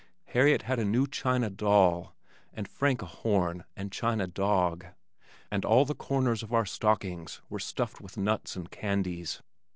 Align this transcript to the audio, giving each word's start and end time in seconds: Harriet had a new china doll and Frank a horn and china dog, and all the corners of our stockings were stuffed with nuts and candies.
Harriet 0.29 0.63
had 0.63 0.79
a 0.79 0.83
new 0.83 1.05
china 1.05 1.47
doll 1.47 2.15
and 2.53 2.67
Frank 2.67 3.03
a 3.03 3.05
horn 3.05 3.63
and 3.75 3.91
china 3.91 4.25
dog, 4.25 4.87
and 5.51 5.63
all 5.63 5.85
the 5.85 5.93
corners 5.93 6.41
of 6.41 6.51
our 6.51 6.65
stockings 6.65 7.39
were 7.51 7.59
stuffed 7.59 8.01
with 8.01 8.17
nuts 8.17 8.55
and 8.55 8.71
candies. 8.71 9.43